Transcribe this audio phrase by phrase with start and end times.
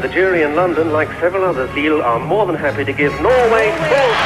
[0.00, 3.12] And the jury in London, like several others, Lille, are more than happy to give
[3.20, 4.16] Norway Norway 12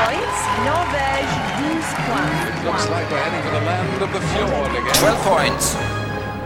[0.00, 0.40] points.
[0.64, 1.20] Norway
[1.60, 2.64] 12 points.
[2.64, 4.96] Looks like we're heading for the land of the fjord again.
[4.96, 5.76] 12 points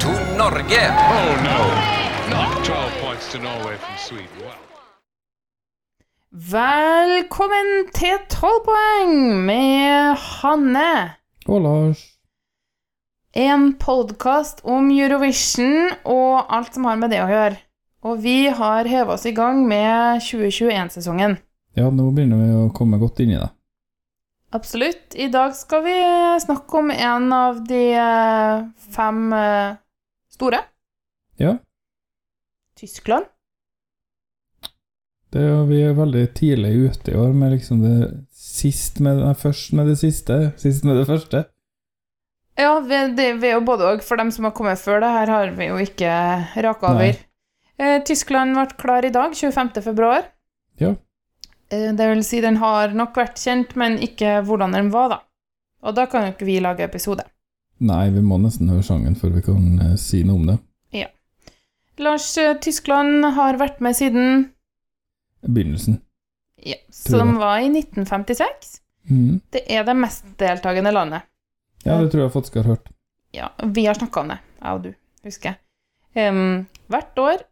[0.02, 0.82] to Norge.
[1.14, 1.60] Oh no!
[2.34, 4.42] Not 12 points to Norway from Sweden.
[4.42, 4.58] Wow.
[6.32, 11.14] Velkommen til 12 poeng med Hanne.
[11.46, 12.02] Og Lars.
[13.34, 17.60] En podkast om Eurovision og alt som har med det å gjøre.
[18.04, 21.38] Og vi har hevet oss i gang med 2021-sesongen.
[21.74, 23.48] Ja, nå begynner vi å komme godt inn i det.
[24.54, 25.16] Absolutt.
[25.18, 25.94] I dag skal vi
[26.44, 29.78] snakke om en av de eh, fem eh,
[30.30, 30.60] store.
[31.40, 31.56] Ja,
[32.78, 33.24] Tyskland.
[35.34, 37.96] det vi er veldig tidlig ute i år med liksom det
[38.30, 41.44] sist med, det først med det siste, sist med det første.
[42.54, 44.02] Ja, vi, det, vi er jo både òg.
[44.06, 46.10] For dem som har kommet før det her, har vi jo ikke
[46.62, 47.08] raka over.
[47.10, 47.23] Eh,
[47.78, 49.82] Tyskland ble klar i dag, 25.
[49.82, 50.28] februar.
[50.78, 50.94] Ja.
[51.74, 55.20] Eh, det vil si, den har nok vært kjent, men ikke hvordan den var, da.
[55.84, 57.26] Og da kan jo ikke vi lage episode.
[57.84, 60.58] Nei, vi må nesten høre sangen før vi kan eh, si noe om det.
[60.94, 61.10] Ja.
[62.00, 64.50] Lars, eh, Tyskland har vært med siden
[65.44, 65.98] Begynnelsen.
[66.64, 68.78] ja, Som var i 1956.
[69.10, 69.40] Mm.
[69.52, 71.26] Det er det mest deltakende landet.
[71.84, 72.88] Ja, det tror jeg faktisk har hørt.
[73.34, 74.94] Ja, vi har snakka om det, jeg og du,
[75.26, 75.60] husker jeg.
[76.14, 77.42] Um, hvert år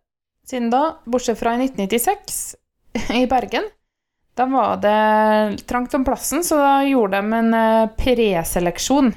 [0.49, 2.57] siden da, bortsett fra i 1996,
[3.23, 3.69] i Bergen,
[4.35, 9.13] da var det trangt om plassen, så da gjorde de en eh, preseleksjon.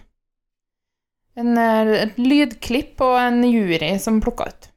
[1.35, 4.71] En, eh, et lydklipp og en jury som plukka ut.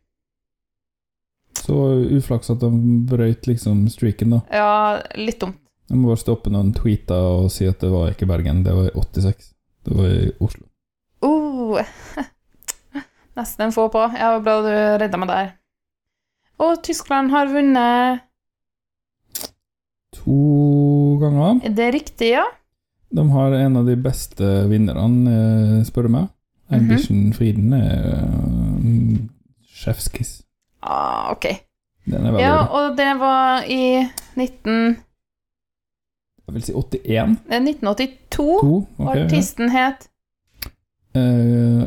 [1.58, 1.78] Så
[2.16, 2.70] uflaks at de
[3.10, 4.40] brøyt liksom streaken, da.
[4.54, 4.70] Ja,
[5.18, 5.58] litt dumt.
[5.88, 8.90] Jeg må bare stoppe noen tweeter og si at det var ikke Bergen, det var
[8.90, 9.52] i 86.
[9.88, 10.66] Det var i Oslo.
[11.24, 11.80] Oh.
[13.38, 14.02] Nesten en få på.
[14.18, 14.70] Ja, bra du
[15.00, 15.50] redda meg der.
[16.58, 18.24] Og Tyskland har vunnet
[20.18, 21.60] To ganger.
[21.64, 22.44] Er det riktig, ja?
[23.14, 26.26] De har en av de beste vinnerne, eh, spør du meg.
[26.70, 29.16] Ambition Frieden er uh,
[29.72, 30.42] sjefskiss.
[30.82, 31.46] Ah, ok.
[32.04, 34.04] Den er veldig Ja, og det var i
[34.36, 34.96] 19,
[36.46, 37.38] Jeg vil si 81.
[37.48, 38.18] eh, 1982.
[38.32, 38.44] To.
[38.52, 39.24] okay, ok, ja.
[39.24, 40.08] artisten het
[41.16, 41.84] uh,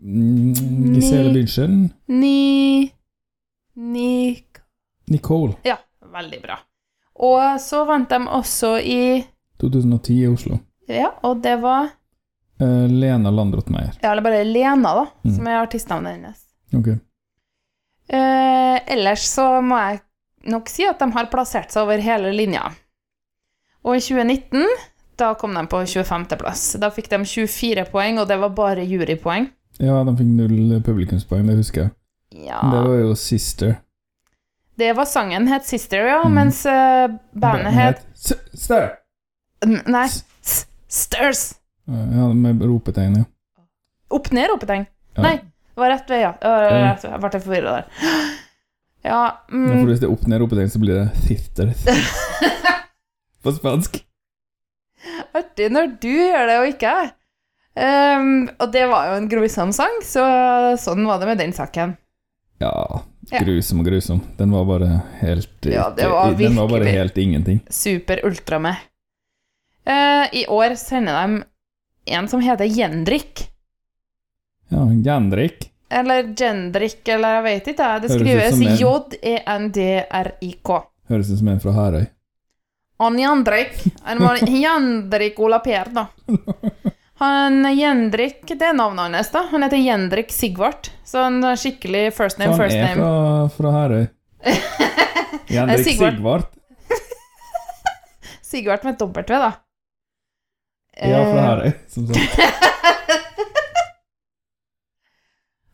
[0.00, 1.92] mm, Gisele Bündchen.
[2.08, 2.92] Ni...
[3.76, 4.38] Ni...
[5.10, 5.54] Nicole.
[5.64, 5.76] Ja,
[6.12, 6.58] veldig bra.
[7.14, 9.24] Og så vant de også i
[9.60, 10.58] 2010 i Oslo.
[10.88, 11.90] Ja, og det var
[12.60, 13.96] Eh, Lena Landrotmeier.
[14.02, 15.32] Ja, eller bare Lena, da, Mm.
[15.36, 16.38] som er artistnavnet hennes.
[16.72, 16.86] Ok.
[18.08, 20.00] Eh, ellers så må jeg
[20.52, 22.68] nok si at de har plassert seg over hele linja.
[23.84, 24.64] Og i 2019,
[25.18, 26.38] da kom de på 25.
[26.40, 26.76] plass.
[26.80, 29.50] Da fikk de 24 poeng, og det var bare jurypoeng.
[29.80, 31.90] Ja, de fikk null publikumspoeng, det husker jeg.
[32.34, 33.76] Ja, Det var jo Sister.
[34.76, 36.34] det var sangen het Sister, ja, Mm.
[36.34, 38.96] mens uh, bandet het Sister!
[39.64, 40.08] Nei,
[40.88, 41.54] Stairs.
[41.86, 43.24] Ja, med ropetegn, ja.
[44.10, 44.86] Opp ned ropetegn.
[45.16, 45.22] ja.
[45.22, 45.36] Nei.
[45.74, 46.32] Det var rett ved, ja.
[46.42, 47.10] Rett ved.
[47.12, 47.86] Jeg ble forvirra der.
[49.04, 51.72] Ja, Ja, for mm, hvis det er opp ned ropetegn, så blir det Sister.
[53.44, 53.98] På spansk.
[55.34, 57.10] artig når du gjør det, og ikke jeg.
[57.76, 60.22] Um, og det var jo en grusom sang, så
[60.80, 61.96] sånn var det med den saken.
[62.64, 63.02] Ja,
[63.40, 64.20] grusom og grusom.
[64.38, 64.88] Den var bare
[65.20, 67.60] helt Ja, det var Den var bare virkelig- helt ingenting.
[67.68, 68.76] Super ultra med.
[69.88, 71.44] Uh, I år sender de
[72.16, 73.48] en som heter Jendrik.
[74.72, 75.70] Ja, Jendrik.
[75.90, 77.88] Eller Jendrik, eller jeg vet ikke.
[78.02, 78.80] Det skrives
[79.54, 80.78] J-E-N-D-R-I-K.
[81.08, 82.06] Høres ut som en fra Herøy.
[83.02, 83.72] Han Jendrik
[84.06, 86.06] Han var Jendrik Ola Per, da.
[87.24, 89.46] Han Jendrik, det er navnet hans, da.
[89.50, 90.90] Han heter Jendrik Sigvart.
[91.08, 93.00] Så han er skikkelig first name, Han er name.
[93.00, 94.04] fra, fra Herøy.
[95.54, 96.18] Jendrik Sigvart.
[96.18, 96.50] Sigvart.
[98.50, 99.52] Sigvart med dobbelt V, da.
[101.00, 102.20] Ja, fra Eh, Herøy, som sagt.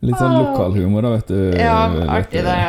[0.00, 1.40] Litt sånn lokalhumor, da, vet du.
[1.60, 2.60] Ja, artig det.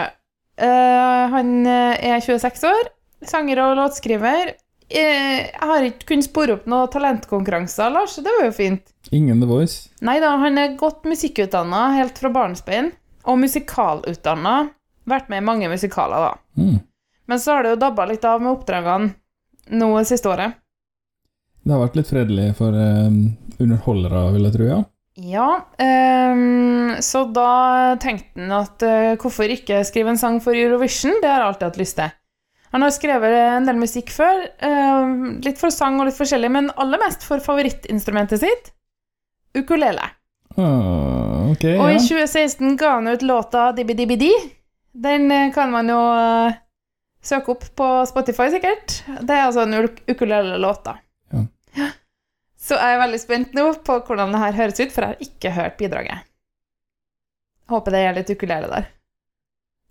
[0.61, 2.89] Uh, han eh, er 26 år,
[3.23, 4.51] sanger og låtskriver.
[4.91, 8.91] Eh, jeg har ikke kunnet spore opp noen talentkonkurranser, Lars, det var jo fint.
[9.15, 9.89] Ingen The Voice.
[10.03, 12.91] Nei da, han er godt musikkutdanna helt fra barnsben.
[13.23, 14.71] og musikalutdanna.
[15.05, 16.61] Vært med i mange musikaler, da.
[16.61, 16.79] Mm.
[17.29, 19.11] Men så har det jo dabba litt av med oppdragene
[19.77, 20.57] nå siste året.
[21.61, 23.13] Det har vært litt fredelig for eh,
[23.61, 24.79] underholdere, vil jeg tro, ja.
[25.21, 27.51] Ja, eh, så da
[28.01, 31.19] tenkte han at eh, hvorfor ikke skrive en sang for Eurovision?
[31.21, 32.17] Det har jeg alltid hatt lyst til.
[32.71, 36.69] Han har skrevet en del musikk før, ehm, litt for sang og litt forskjellig, men
[36.79, 38.71] aller mest for favorittinstrumentet sitt,
[39.57, 40.05] ukulele.
[40.55, 44.31] Ah, okay, Og i 2016 ga han ut låta Dibbi Dibbi Di.
[44.91, 46.57] Den eh, kan man jo eh,
[47.23, 48.97] søke opp på Spotify, sikkert.
[49.21, 50.97] Det er altså en ukulele-låt, da.
[51.31, 51.45] Ja.
[52.61, 55.23] Så jeg er veldig spent nå på hvordan det her høres ut, for jeg har
[55.27, 56.27] ikke hørt bidraget.
[57.71, 58.89] Håper det er litt ukulele der.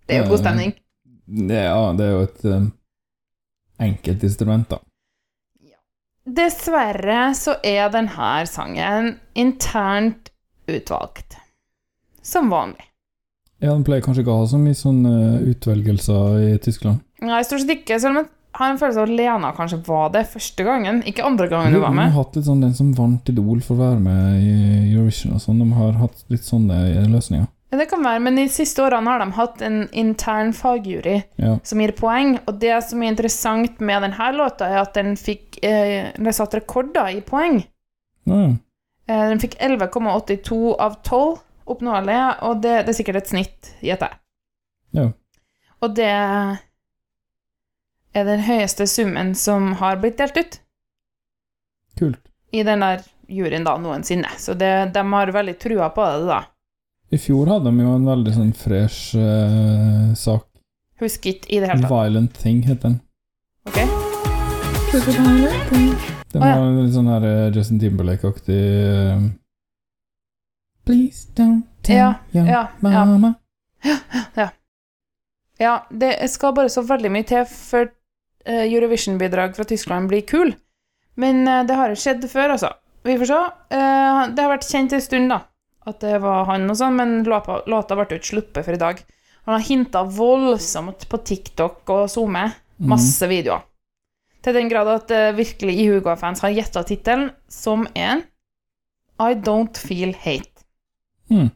[0.07, 0.71] Det er jo god Eh, stemning.
[1.31, 2.71] Det, ja, det er jo et um,
[3.79, 4.81] enkelt instrument, da.
[6.21, 10.29] Dessverre så er denne sangen internt
[10.69, 11.39] utvalgt.
[12.21, 12.83] Som vanlig.
[13.61, 15.15] Ja, Den pleier kanskje ikke å ha så mye sånne
[15.53, 17.01] utvelgelser i Tyskland.
[17.21, 20.11] Nei, stort sett ikke, selv om jeg har en følelse av at Lena kanskje var
[20.13, 22.91] det første gangen, ikke andre gangen hun var de har hatt litt sånn den som
[22.97, 24.55] vant Idol for å være med i
[24.91, 25.61] Eurovision og sånn.
[25.61, 26.81] De har hatt litt sånne
[27.13, 27.47] løsninger.
[27.71, 31.53] Ja, det kan være, men de siste årene har de hatt en intern fagjury Ja.
[31.63, 35.59] som gir poeng, og det som er interessant med denne låta, er at den fikk
[35.63, 37.61] eh, Den satt rekorder i poeng.
[38.27, 38.41] Ja.
[39.07, 41.39] Eh, den fikk 11,82 av 12
[41.71, 44.17] oppnåelig, og det, det er sikkert et snitt, gjetter jeg.
[44.99, 45.07] Ja.
[45.81, 46.57] Og det er
[48.27, 50.59] den høyeste summen som har blitt delt ut
[51.97, 52.19] Kult.
[52.51, 52.99] i den der
[53.31, 54.27] juryen da noensinne.
[54.37, 56.41] Så det, de har veldig trua på det, da.
[57.11, 60.45] I fjor hadde de jo en veldig sånn fresh uh, sak.
[61.01, 61.91] Husker ikke i det hele tatt.
[61.91, 63.01] Violent Thing het den.
[63.67, 63.81] Ok?
[64.91, 66.55] Den oh, ja.
[66.55, 69.21] var litt sånn her eh, Justin Timberlake-aktig uh,
[70.87, 73.03] Please don't tell Ja, your ja, ja.
[74.39, 74.47] ja.
[75.61, 80.55] Ja, det skal bare så veldig mye til for uh, Eurovision-bidrag fra Tyskland blir kul.
[81.19, 82.71] Men det har skjedd før, altså.
[83.05, 83.39] Vi får se.
[83.69, 85.41] Det har vært kjent en stund, da,
[85.89, 88.81] at det var han og sånn, men låta, låta ble jo ikke sluppet for i
[88.81, 89.01] dag.
[89.47, 92.51] Han har hinta voldsomt på TikTok og SoMe.
[92.81, 93.65] Masse videoer.
[94.41, 98.23] Til den grad at uh, virkelig Ihuga-fans har gjetta tittelen, som er
[99.21, 100.65] I Don't Feel Hate.
[101.29, 101.51] Mm,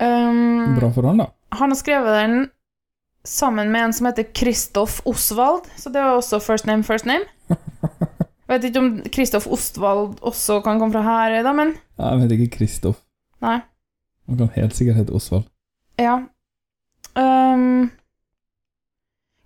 [0.00, 1.26] Um, Bra for han, da.
[1.48, 2.36] han har skrevet den
[3.24, 7.24] sammen med en som heter Kristoff Osvald, så det var også first name, first name.
[8.50, 12.56] Vet ikke om Kristoff Ostvald også kan komme fra her, da, men Jeg vet ikke
[12.58, 12.98] Kristoff.
[13.44, 13.60] Nei.
[14.26, 15.46] Han kan helt sikkert hete Osvald.
[16.00, 16.16] Ja.
[17.14, 17.90] Um,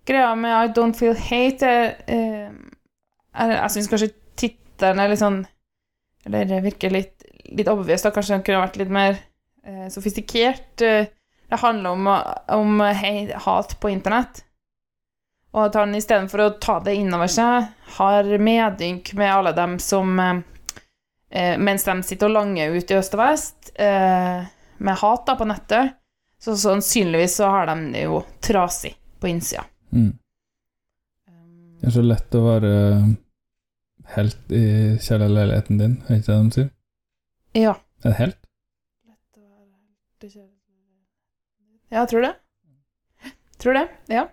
[0.08, 2.50] greia med I Don't Feel Hate er, eh,
[3.34, 5.38] er Jeg syns kanskje tittelen er litt sånn
[6.26, 8.12] Eller det virker litt, litt obvious, da.
[8.12, 9.18] Kanskje den kunne vært litt mer
[9.68, 10.80] uh, sofistikert.
[10.80, 11.10] Eh,
[11.52, 12.06] det handler om,
[12.56, 14.40] om hate, hat på internett.
[15.52, 17.68] Og at han istedenfor å ta det innover seg,
[17.98, 20.38] har medynk med alle dem som eh,
[21.30, 24.44] eh, Mens de sitter og langer ut i øst og vest eh,
[24.84, 25.94] med hat da på nettet,
[26.38, 29.64] så sannsynligvis så har de det jo trasig på innsida.
[29.94, 30.12] Mm.
[31.80, 33.06] Det er så lett å være eh,
[34.16, 34.64] helt i
[35.04, 36.70] kjellerleiligheten din, er ikke det de sier?
[37.54, 37.76] Ja.
[38.02, 38.40] Det helt?
[41.94, 42.32] Ja, jeg tror det.
[43.62, 44.24] Tror det, ja.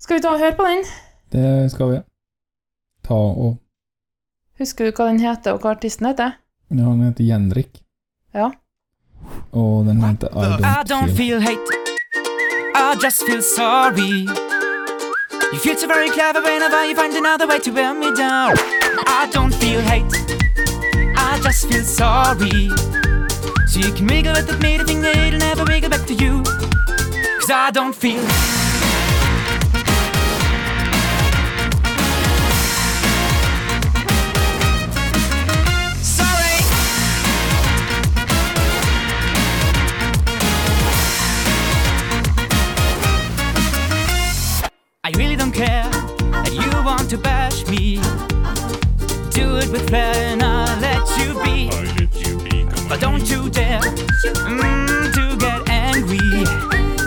[0.00, 0.82] Skal vi ta og høre på den?
[1.32, 1.98] Det skal vi.
[3.06, 3.58] Ta og
[4.60, 6.34] Husker du hva den heter, og hva artisten heter?
[6.70, 7.80] Ja, han heter Jenrik.
[8.34, 8.50] Ja.
[9.52, 11.16] Og den heter I Don't, I don't Feel.
[11.16, 11.76] feel hate.
[12.76, 14.26] I just feel sorry.
[15.52, 18.54] You feel so very clever whenever you find another way to wear me down.
[19.06, 20.12] I don't feel hate.
[21.16, 22.68] I just feel sorry.
[23.66, 26.14] So you can wiggle at that made a thing that it'll never wiggle back to
[26.14, 26.42] you.
[27.40, 28.22] Cause I don't feel.
[45.12, 45.90] I really don't care
[46.30, 47.96] that you want to bash me.
[49.30, 51.68] Do it with flair and I'll let you be.
[52.88, 56.44] But don't you dare mm, to get angry.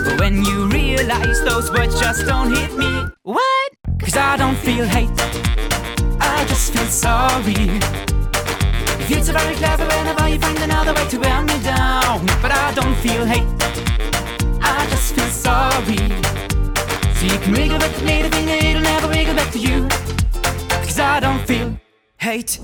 [0.04, 3.06] But when you realize those words just don't hit me.
[3.22, 3.72] What?
[4.00, 5.08] Cause I don't feel hate.
[6.20, 7.54] I just feel sorry.
[9.06, 12.26] Feel so very clever whenever you find another way to wear me down.
[12.42, 13.48] But I don't feel hate.
[14.60, 16.53] I just feel sorry.
[17.24, 19.88] You can wiggle back to me, the thing that it'll never wiggle back to you.
[20.84, 21.80] Cause I don't feel
[22.18, 22.60] hate.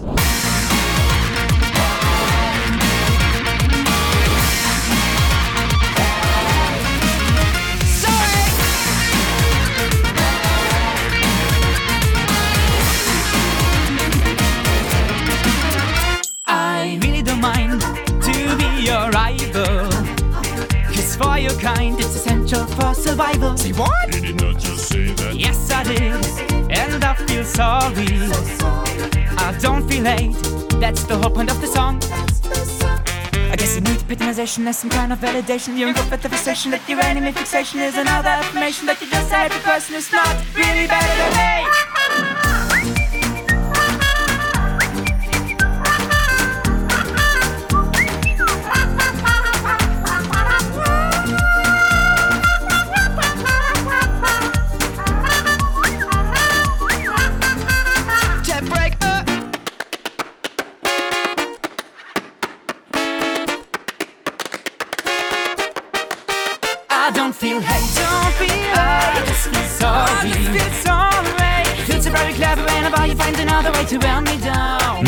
[34.59, 35.79] As some kind of validation.
[35.79, 39.35] You're in the fixation that your enemy fixation is another affirmation that you're just a
[39.35, 42.50] happy person who's not really better than me.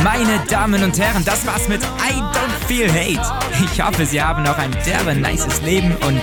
[0.02, 3.22] Meine Damen und Herren, das war's mit I Don't Feel Hate.
[3.64, 6.22] Ich hoffe, Sie haben noch ein derbe nices Leben und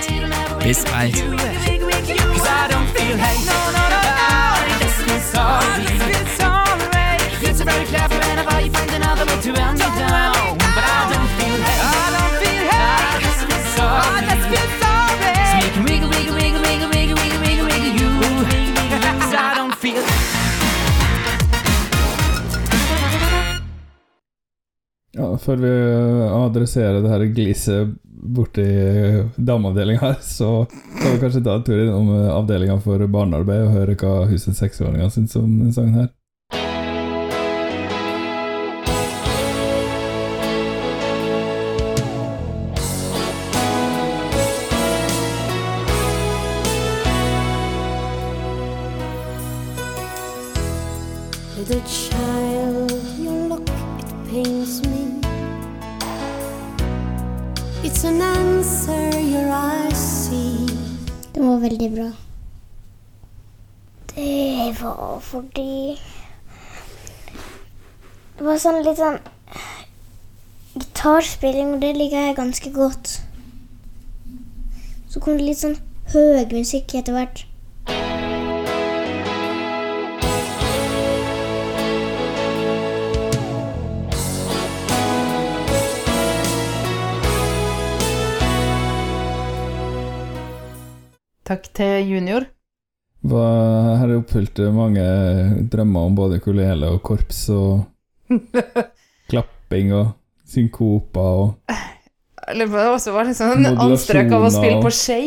[0.62, 1.14] bis bald.
[1.14, 3.46] Cause I don't feel hate.
[3.46, 4.20] No, no, no, no.
[4.64, 5.64] I just feel sorry.
[5.64, 7.18] I just feel sorry.
[7.40, 10.29] Feel so very clever whenever you find another way to wear me down.
[25.42, 25.72] Før vi
[26.30, 28.64] adresserer det her gliset borti
[29.36, 33.96] dameavdelinga her, så kan vi kanskje ta en tur innom avdelinga for barnearbeid og høre
[34.00, 36.10] hva husets seksåringer syns om denne sangen her.
[68.40, 69.18] Det var sånn litt sånn
[70.72, 73.10] gitarspilling, og det liker jeg ganske godt.
[75.12, 75.76] Så kom det litt sånn
[76.14, 77.44] høy musikk etter hvert.
[91.44, 92.48] Takk til junior.
[93.20, 95.08] Her er oppfylt mange
[95.68, 97.82] drømmer om både ukulele og korps og
[99.30, 100.12] klapping og
[100.50, 101.76] synkoper og
[102.50, 105.20] Eller det også var liksom sånn anstrøk av å spille på skje.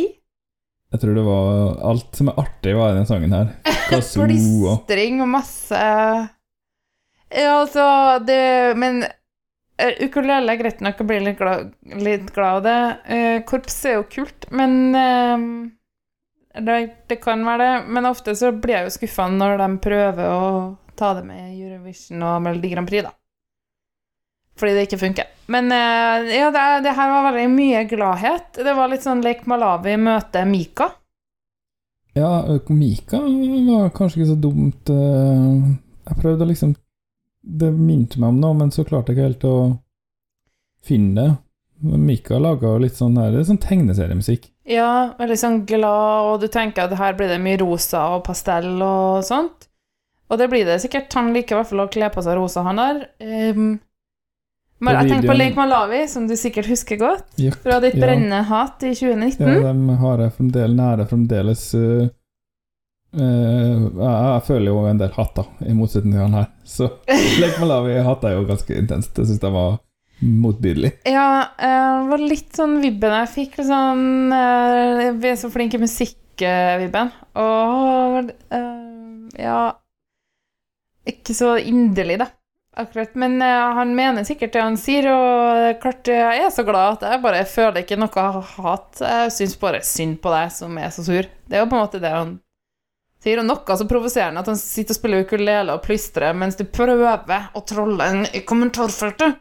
[0.93, 3.53] Jeg tror det var alt som er artig, var i denne sangen her.
[3.89, 5.79] Kazoo og masse
[7.33, 7.85] Ja, altså
[8.25, 12.81] det Men eh, ukulele er greit nok å bli litt glad, litt glad av det.
[13.15, 15.47] Eh, korps er jo kult, men eh,
[16.61, 16.77] det,
[17.09, 17.91] det kan være det.
[17.95, 20.47] Men ofte så blir jeg jo skuffa når de prøver å
[20.99, 23.13] ta det med Eurovision og Melodi Grand Prix, da.
[24.59, 25.29] Fordi det ikke funker.
[25.53, 28.59] Men eh, ja, det, det her var veldig mye gladhet.
[28.59, 30.91] Det var litt sånn Lake Malawi møte Mika.
[32.13, 34.91] Ja, Mika var kanskje ikke så dumt.
[34.93, 36.75] Jeg prøvde å liksom
[37.43, 39.55] Det minte meg om noe, men så klarte jeg ikke helt å
[40.85, 41.33] finne det.
[41.99, 44.45] Mika laga litt sånn her, det er sånn tegneseriemusikk.
[44.69, 48.77] Ja, veldig sånn glad, og du tenker at her blir det mye rosa og pastell
[48.79, 49.67] og sånt.
[50.33, 51.13] Og det blir det sikkert.
[51.13, 53.03] Han liker i hvert fall å kle på seg rosa, han der.
[53.21, 53.75] Um,
[54.83, 58.01] men jeg tenker på Lake Malawi, som du sikkert husker godt, Ja, fra ditt ja.
[58.03, 59.45] brennende hat i 2019.
[59.45, 61.69] Ja, de har jeg fremdeles nære fremdeles
[63.13, 66.47] Uh, uh, jeg, jeg føler jo en del hat, da, i motsetning til han her.
[66.65, 66.89] Så
[67.43, 69.21] Lake Malawi hatta jeg jo ganske intenst.
[69.21, 69.77] Jeg syns de var
[70.23, 70.95] motbydelig.
[71.05, 71.27] Ja,
[71.59, 71.73] det
[72.03, 73.55] det var litt sånn vibben jeg fikk.
[73.59, 77.13] Litt sånn eh, Vi er så flinke i musikk-vibben.
[77.39, 79.61] Og eh, ja
[81.09, 82.29] Ikke så inderlig, da.
[82.75, 83.11] Akkurat.
[83.19, 87.05] Men uh, han mener sikkert det han sier, og klart jeg er så glad at
[87.11, 89.03] jeg bare føler ikke noe hat.
[89.03, 91.27] Jeg syns bare synd på deg som er så sur.
[91.27, 92.37] Det er jo på en måte det han
[93.23, 93.43] sier.
[93.43, 97.51] Og noe så provoserende at han sitter og spiller ukulele og plystrer mens du prøver
[97.53, 99.39] å trolle en i kommentarfeltet.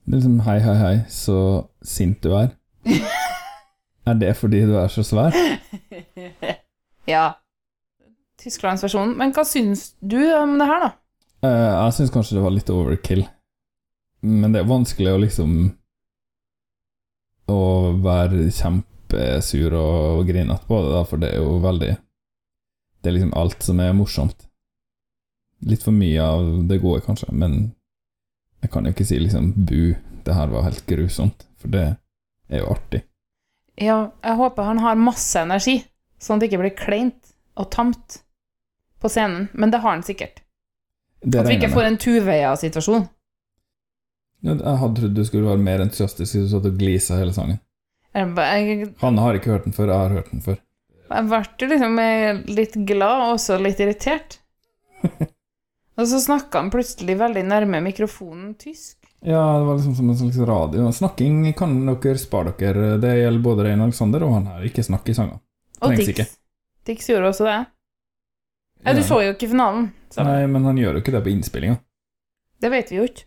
[0.00, 1.36] Det er liksom hei, hei, hei, så
[1.86, 2.54] sint du er.
[4.08, 5.36] er det fordi du er så svær?
[7.14, 7.26] ja.
[8.40, 9.14] Tysklands versjon.
[9.18, 10.90] Men hva syns du om det her, da?
[11.40, 13.24] Uh, jeg syns kanskje det var litt overkill.
[14.20, 15.52] Men det er vanskelig å liksom
[17.50, 17.60] Å
[18.04, 23.32] være kjempesur og grinete på det, da, for det er jo veldig Det er liksom
[23.40, 24.44] alt som er morsomt.
[25.66, 27.72] Litt for mye av det gode, kanskje, men
[28.60, 31.86] jeg kan jo ikke si liksom bu, det her var helt grusomt, for det
[32.52, 33.02] er jo artig.
[33.80, 35.78] Ja, jeg håper han har masse energi,
[36.20, 38.20] sånn at det ikke blir kleint og tamt
[39.00, 39.48] på scenen.
[39.52, 40.42] Men det har han sikkert.
[41.20, 43.08] Det At vi ikke får en Tuveia-situasjon.
[44.40, 47.58] Jeg hadde trodd du skulle være mer entusiastisk hvis du satt og glisa hele sangen.
[48.16, 50.56] Jeg, Han har ikke hørt den før, jeg har hørt den før.
[51.10, 54.40] jeg ble liksom eh, litt glad og også litt irritert.
[55.98, 58.96] og så snakka han plutselig veldig nærme mikrofonen tysk.
[59.20, 60.92] Ja, det var liksom som en slags radio.
[60.96, 62.96] Snakking kan dere spare dere.
[63.02, 64.64] Det gjelder både Rein Alexander og han her.
[64.64, 65.42] Ikke snakk i sangene.
[65.84, 66.06] Og Dix.
[66.06, 66.08] Tix.
[66.14, 66.26] ikke.
[66.88, 67.58] Tix gjorde også det.
[68.84, 71.32] Ja, du så jo ikke finalen, så Nei, men han gjør jo ikke det på
[71.34, 71.76] innspillinga.
[72.60, 73.26] det vet vi jo ikke.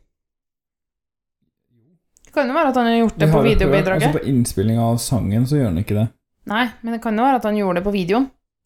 [2.26, 4.08] Det kan jo være at han har gjort det på videobidraget.
[4.08, 6.08] Altså, på innspillinga av sangen så gjør han ikke det.
[6.50, 8.26] Nei, men det kan jo være at han gjorde det på videoen.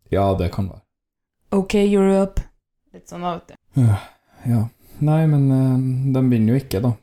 [0.10, 0.82] Ja, det kan være.
[1.58, 2.48] OK, Europe.
[2.96, 3.84] Litt sånn, da, vet du.
[4.48, 4.63] Ja.
[5.03, 5.75] Nei, men uh,
[6.15, 6.94] de vinner jo ikke, da.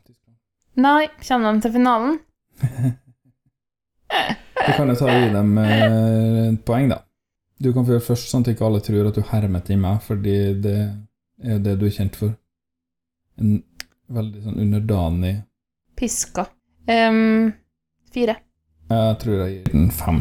[0.81, 2.17] Nei, kommer de til finalen?
[4.65, 7.04] Vi kan jo ta og gi dem uh, et poeng, da.
[7.63, 10.01] Du kan få gjøre først, sånn at ikke alle tror at du hermer i meg,
[10.03, 10.79] fordi det
[11.43, 12.33] er det du er kjent for.
[13.39, 13.61] En
[14.11, 15.37] veldig sånn underdanig
[15.95, 16.45] Piska.
[16.91, 17.53] Um,
[18.11, 18.35] fire.
[18.91, 20.19] Jeg tror jeg gir den fem.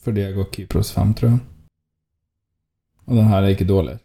[0.00, 1.42] Fordi jeg går Kypros fem, tror jeg.
[3.06, 4.00] Og den her er ikke dårligere.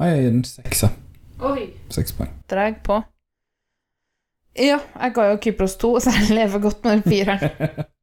[0.00, 1.70] Nei, jeg gir den seks, jeg.
[1.94, 2.34] Seks poeng.
[2.50, 2.98] Dreg på.
[4.58, 7.84] Ja, jeg ga jo Kypros to, så jeg lever godt med den fireren.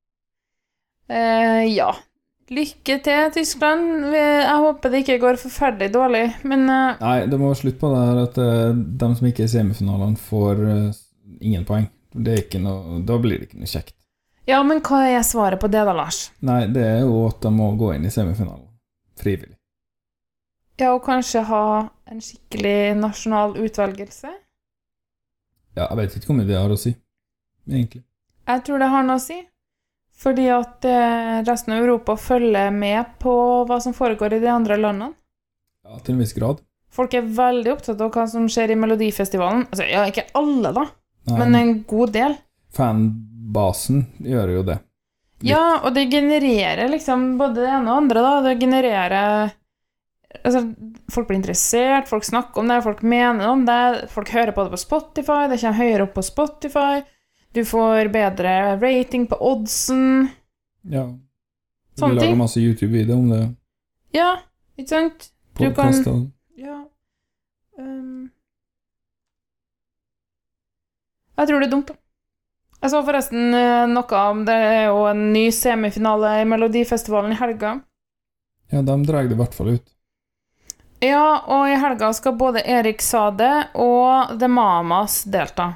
[1.07, 1.91] Eh, ja.
[2.47, 4.07] Lykke til, Tyskland.
[4.15, 7.91] Jeg håper det ikke går forferdelig dårlig, men eh, Nei, det må være slutt på
[7.91, 10.63] det her at eh, de som ikke er i semifinalene, får
[11.41, 11.89] ingen poeng.
[12.17, 13.93] Det er ikke noe, da blir det ikke noe kjekt.
[14.47, 16.29] Ja, men hva er svaret på det, da, Lars?
[16.47, 18.63] Nei, det er jo at de må gå inn i semifinalen.
[19.19, 19.57] Frivillig.
[20.79, 21.63] Ja, og kanskje ha
[22.07, 24.31] en skikkelig nasjonal utvelgelse?
[25.75, 26.93] Ja, jeg vet ikke hvor mye det har å si,
[27.67, 28.05] egentlig.
[28.47, 29.41] Jeg tror det har noe å si.
[30.17, 33.33] Fordi at eh, resten av Europa følger med på
[33.69, 35.13] hva som foregår i de andre landene.
[35.85, 36.63] Ja, til en viss grad.
[36.91, 39.67] Folk er veldig opptatt av hva som skjer i Melodifestivalen.
[39.69, 40.87] Altså, ja, ikke alle, da,
[41.29, 42.37] Nei, men en god del.
[42.73, 44.79] Fanbasen gjør jo det.
[45.45, 48.35] Ja, og det genererer liksom både det ene og det andre, da.
[48.47, 49.55] Det genererer
[50.43, 50.59] Altså,
[51.09, 54.73] folk blir interessert, folk snakker om det, folk mener om det, folk hører på det
[54.73, 56.99] på Spotify, det kommer høyere opp på Spotify,
[57.57, 60.27] du får bedre rating på oddsen.
[60.87, 61.07] Ja.
[61.09, 62.37] Du Sånne lager ting.
[62.37, 63.43] masse YouTube-videoer om det.
[64.15, 64.31] Ja,
[64.77, 65.31] ikke sant?
[65.57, 65.93] Du kan
[66.57, 66.83] Ja.
[67.77, 68.29] Um,
[71.37, 71.97] Jeg tror det er dumt, da.
[72.81, 77.37] Jeg så forresten eh, noe om det er jo en ny semifinale i Melodifestivalen i
[77.39, 77.79] helga.
[78.69, 79.93] Ja, de drar det i hvert fall ut.
[81.01, 85.71] Ja, og i helga skal både Erik Sade og The Mamas delta.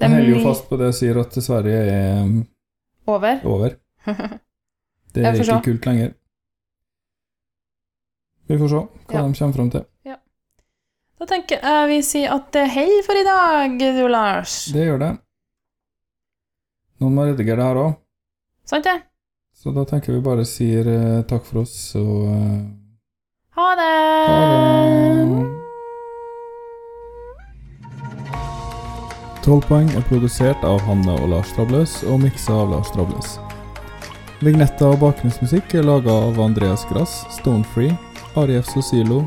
[0.00, 2.34] Jeg er holder jo fast på det jeg sier, at Sverige er um,
[3.06, 3.40] over.
[3.44, 3.76] over.
[5.16, 6.10] Det er ikke kult lenger.
[8.46, 9.22] Vi får se hva Ja.
[9.24, 9.86] de kommer fram til.
[11.16, 14.66] Da tenker jeg vi sier at det er hei for i dag, du Lars.
[14.68, 15.08] Det gjør det.
[17.00, 17.94] Noen må redigere det her òg,
[18.68, 18.98] Sant det?
[19.56, 22.60] så da tenker vi bare sier eh, takk for oss og eh,
[23.56, 23.92] Ha det!
[24.28, 24.40] ha
[25.24, 25.65] det.
[29.46, 33.36] 12 poeng er produsert av Hanne og Lars Trabløs og miksa av Lars Trabløs.
[34.42, 37.94] Vignetta og bakgrunnsmusikk er laga av Andreas Grass, Stonefree,
[38.42, 39.20] Arief Sosilo,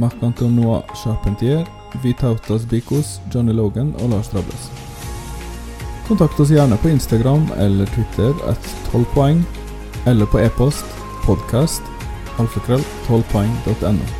[0.00, 1.66] Marc-Antonois Charpentier,
[2.00, 4.70] Vitautas Bikos, Johnny Logan og Lars Trabløs.
[6.08, 9.44] Kontakt oss gjerne på Instagram eller Twitter at 12 poeng,
[10.08, 10.88] eller på e-post
[11.26, 11.84] podcast
[12.40, 14.19] alfakrøll 12poeng.no.